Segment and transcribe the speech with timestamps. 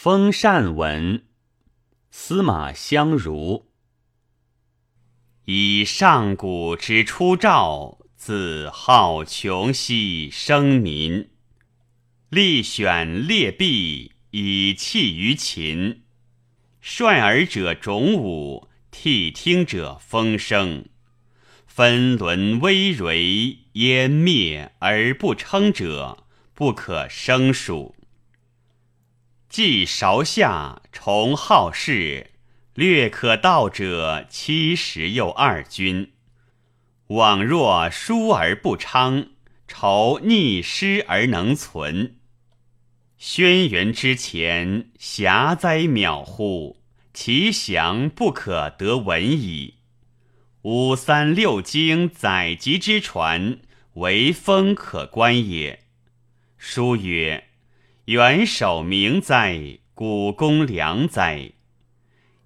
[0.00, 1.24] 封禅文，
[2.12, 3.72] 司马相如。
[5.46, 11.30] 以上古之初赵，自号穷兮生民。
[12.28, 16.04] 力选列弊，以弃于秦。
[16.80, 20.84] 率尔者种武，替听者风声。
[21.66, 26.24] 分伦微蕤，湮灭而不称者，
[26.54, 27.96] 不可胜数。
[29.48, 32.32] 既韶下，崇好事，
[32.74, 36.12] 略可道者七十又二君。
[37.08, 39.28] 往若疏而不昌，
[39.66, 42.16] 愁逆失而能存。
[43.16, 46.82] 轩辕之前，遐哉渺乎！
[47.14, 49.76] 其详不可得闻矣。
[50.62, 53.58] 五三六经载籍之传，
[53.94, 55.84] 惟风可观也。
[56.58, 57.47] 书曰。
[58.08, 61.52] 元首明哉，古公良哉！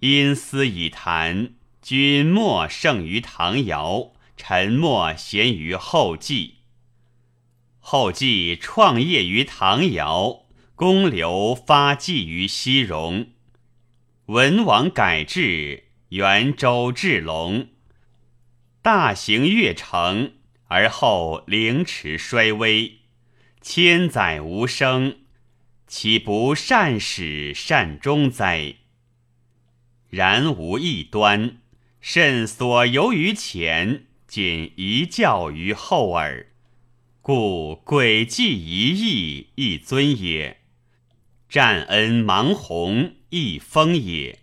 [0.00, 6.56] 因私以谈，君莫胜于唐尧，臣莫贤于后继。
[7.78, 13.28] 后继创业于唐尧，公刘发迹于西戎。
[14.26, 17.68] 文王改制，元周至隆，
[18.82, 20.32] 大行乐成，
[20.66, 22.98] 而后凌迟衰微，
[23.60, 25.18] 千载无声。
[25.94, 28.76] 岂不善始善终哉？
[30.08, 31.58] 然无异端，
[32.00, 36.50] 甚所由于前，仅一教于后耳。
[37.20, 40.56] 故诡计一义，一尊也；
[41.46, 44.38] 战恩芒宏，一风也；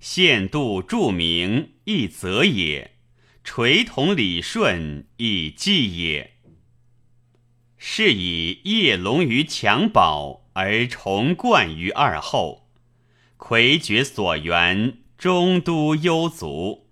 [0.00, 2.92] 献度著名，一则也；
[3.44, 6.32] 垂统理顺，一纪也。
[7.76, 10.47] 是以夜龙于襁褓。
[10.60, 12.66] 而重冠于二后，
[13.36, 16.88] 魁绝所缘，中都幽族，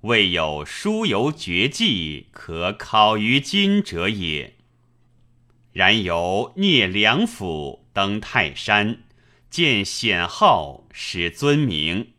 [0.00, 4.54] 未有书游绝技可考于今者也。
[5.72, 9.02] 然由聂良辅登泰山，
[9.50, 12.14] 见显号，使尊名。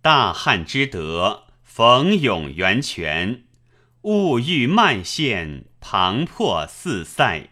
[0.00, 3.42] 大汉之德，逢永源泉，
[4.02, 7.48] 物欲漫现，磅礴四塞。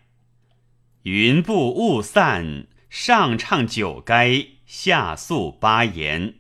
[1.11, 6.35] 云步雾散，上唱九该，下诉八言。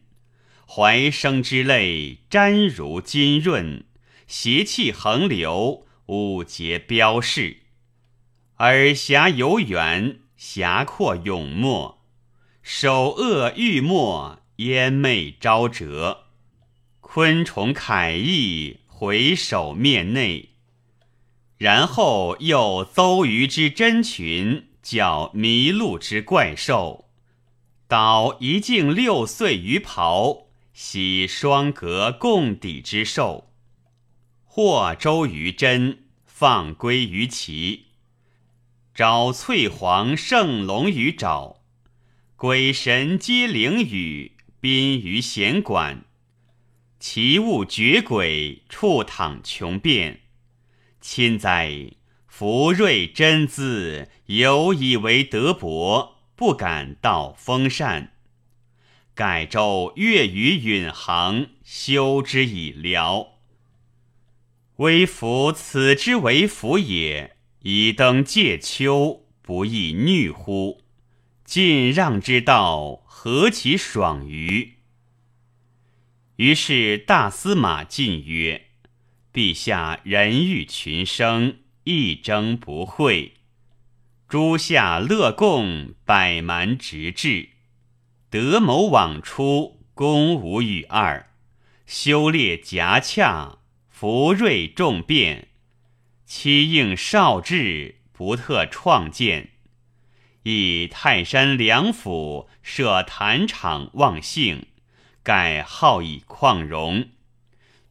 [0.66, 3.84] 怀生之泪，沾如金润；
[4.26, 7.62] 邪气横流，五节标示。
[8.58, 12.00] 耳狭犹远，狭阔永没。
[12.60, 16.24] 首恶欲没，烟昧昭折。
[17.00, 20.47] 昆虫凯翼，回首面内。
[21.58, 27.08] 然后又邹鱼之真群，叫麋鹿之怪兽，
[27.88, 33.50] 捣一径六岁于袍，喜双革共抵之兽，
[34.44, 37.86] 或周于真，放归于齐，
[38.94, 41.56] 找翠黄圣龙于爪，
[42.36, 46.04] 鬼神皆灵雨，宾于弦管，
[47.00, 50.20] 其物绝诡，处躺穷变。
[51.00, 51.92] 亲哉！
[52.26, 58.12] 福瑞真姿，犹以为德薄，不敢道风善。
[59.14, 63.38] 盖周月于允行，修之以辽。
[64.76, 70.82] 微服此之为福也，以登介丘，不亦逆乎？
[71.44, 74.74] 进让之道，何其爽于！
[76.36, 78.67] 于是大司马进曰。
[79.38, 83.34] 陛下人欲群生，一争不讳；
[84.26, 87.50] 诸夏乐贡，百蛮直至。
[88.30, 91.26] 德谋往出，功无与二；
[91.86, 95.46] 修列夹洽，福瑞众变。
[96.26, 99.50] 七应少志，不特创建。
[100.42, 104.66] 以泰山梁府设坛场望幸，
[105.22, 107.10] 盖号以旷容。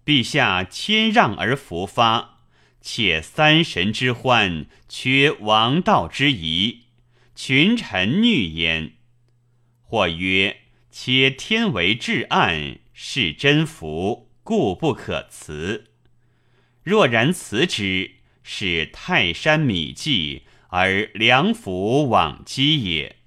[0.08, 2.40] 陛下谦让而弗发，
[2.80, 6.84] 且三神之欢，缺王道之仪，
[7.36, 8.94] 群臣虐焉。
[9.82, 15.90] 或曰：且天为至暗，是真福，故不可辞。
[16.84, 18.12] 若然辞之，
[18.42, 23.18] 是泰山米迹，而良府往击也。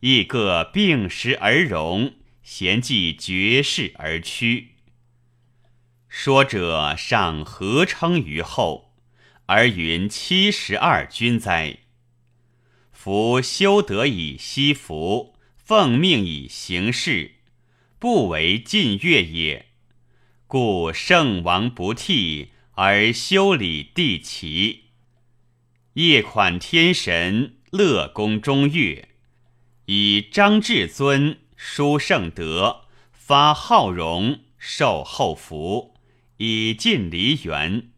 [0.00, 4.73] 亦各并时而荣，贤继绝世而屈。
[6.16, 8.94] 说者尚何称于后，
[9.46, 11.78] 而云七十二君哉？
[12.92, 17.32] 夫修德以息福，奉命以行事，
[17.98, 19.66] 不为近悦也。
[20.46, 24.84] 故圣王不替而修理帝齐，
[25.94, 29.08] 夜款天神乐宫中乐，
[29.86, 35.93] 以张至尊书圣德，发浩荣受后福，
[36.38, 37.90] 以尽梨园。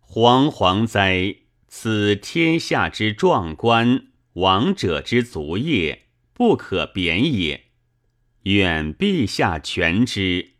[0.00, 1.36] 惶惶哉！
[1.68, 7.64] 此天下之壮观，王者之足业，不可贬也。
[8.44, 10.52] 愿陛下全之。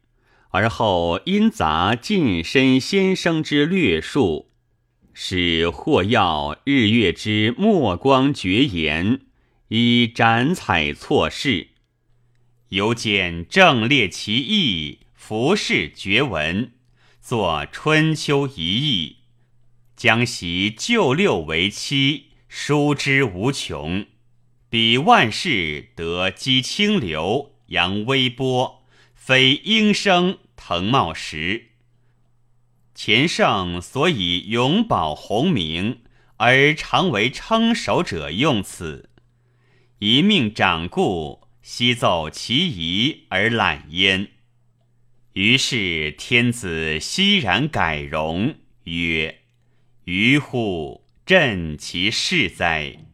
[0.50, 4.50] 而后因杂近身先生之略述，
[5.14, 9.20] 使或要日月之末光绝言，
[9.69, 11.69] 以展采错事。
[12.69, 16.72] 犹见正列其意，服饰绝文，
[17.28, 19.16] 作春秋一义，
[19.94, 24.06] 将习旧六为期，书之无穷。
[24.70, 28.82] 彼万事得积清流，扬微波。
[29.14, 31.72] 非应生腾茂时，
[32.94, 36.00] 前圣所以永保鸿名，
[36.38, 39.10] 而常为称首者用此。
[39.98, 44.30] 一命长故，悉奏其仪而览焉。
[45.38, 49.43] 于是天子熙然改容，曰
[50.06, 53.06] ：“于乎，朕其事哉！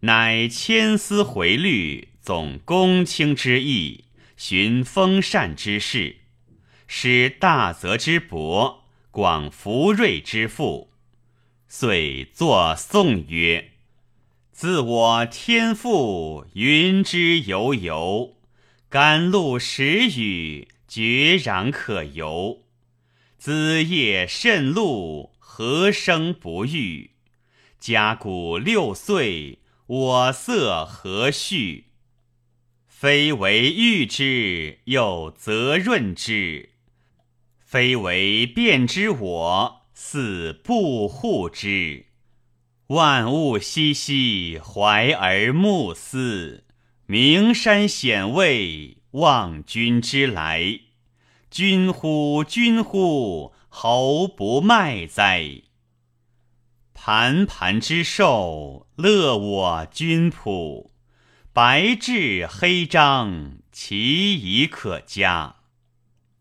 [0.00, 4.06] 乃千丝回律，总公卿之意。”
[4.36, 6.16] 寻风善之事，
[6.88, 8.82] 使大泽之伯，
[9.12, 10.90] 广福瑞之富，
[11.68, 13.70] 遂作颂曰
[14.50, 18.36] ：“自我天赋，云之悠悠，
[18.88, 22.64] 甘露时雨，决壤可游。
[23.38, 27.12] 子夜甚露，何生不遇？
[27.78, 31.84] 甲骨六岁，我色何序？”
[32.88, 36.70] 非为欲之，又则润之；
[37.60, 42.06] 非为辨之，我似不护之。
[42.86, 46.62] 万物熙熙，怀而慕思；
[47.04, 50.80] 名山险位，望君之来。
[51.50, 55.62] 君乎君乎，侯不迈哉？
[56.92, 60.90] 盘盘之寿，乐我君仆。
[61.54, 65.62] 白质黑章，其仪可嘉；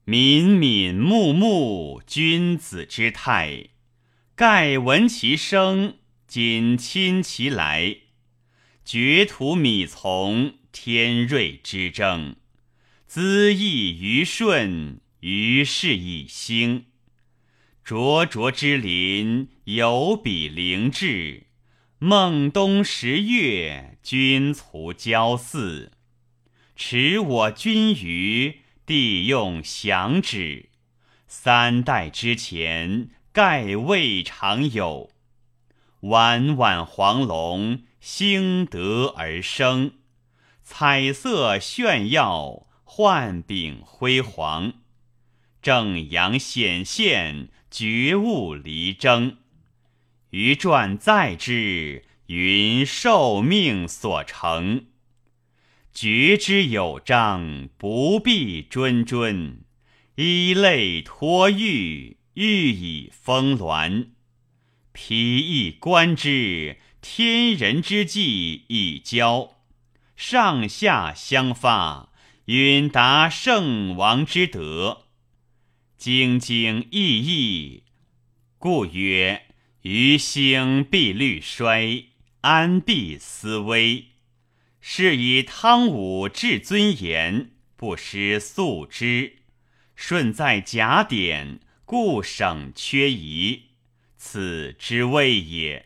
[0.04, 3.70] 敏敏穆穆，君子之态。
[4.36, 5.96] 盖闻其声，
[6.28, 8.00] 谨亲其来。
[8.84, 12.36] 绝土米从，天瑞之争。
[13.16, 16.88] 恣意于顺，于是以兴。
[17.82, 21.44] 灼灼之林，有比灵志。
[21.98, 25.94] 孟冬十月，君卒交祀，
[26.76, 30.72] 持我君于帝用降旨。
[31.26, 35.12] 三代之前，盖未尝有。
[36.02, 39.94] 婉婉黄龙，兴德而生，
[40.66, 42.65] 彩色炫耀，
[42.98, 44.76] 幻柄辉煌。
[45.62, 49.36] 正阳显现，觉悟离征。
[50.30, 54.86] 余传在之，云受命所成。
[55.92, 59.58] 觉之有章，不必谆谆。
[60.16, 64.12] 衣类脱玉，玉以丰鸾。
[64.94, 69.58] 披翼观之，天人之际已交。
[70.16, 72.14] 上下相发，
[72.46, 75.06] 允达圣王之德。
[76.00, 77.84] 兢兢意意，
[78.58, 79.44] 故曰。
[79.82, 82.06] 余兴必虑衰，
[82.42, 84.06] 安必思危。
[84.82, 89.38] 是以汤武至尊严，不失素之。
[89.96, 93.66] 顺在甲典，故省缺仪，
[94.18, 95.86] 此之谓也。